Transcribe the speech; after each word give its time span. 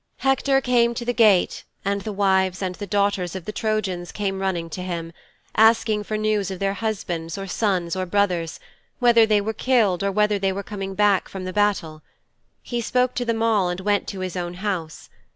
'Hector 0.17 0.61
came 0.61 0.95
to 0.95 1.05
the 1.05 1.13
gate 1.13 1.63
and 1.85 2.01
the 2.01 2.11
wives 2.11 2.63
and 2.63 2.75
daughters 2.89 3.35
of 3.35 3.45
the 3.45 3.51
Trojans 3.51 4.11
came 4.11 4.39
running 4.39 4.67
to 4.71 4.81
him, 4.81 5.13
asking 5.55 6.03
for 6.05 6.17
news 6.17 6.49
of 6.49 6.57
their 6.57 6.73
husbands 6.73 7.37
or 7.37 7.45
sons 7.45 7.95
or 7.95 8.07
brothers, 8.07 8.59
whether 8.97 9.27
they 9.27 9.39
were 9.41 9.53
killed 9.53 10.01
or 10.01 10.11
whether 10.11 10.39
they 10.39 10.51
were 10.51 10.63
coming 10.63 10.95
back 10.95 11.29
from 11.29 11.43
the 11.43 11.53
battle. 11.53 12.01
He 12.63 12.81
spoke 12.81 13.13
to 13.13 13.25
them 13.25 13.43
all 13.43 13.69
and 13.69 13.81
went 13.81 14.07
to 14.07 14.21
his 14.21 14.35
own 14.35 14.55
house. 14.55 15.07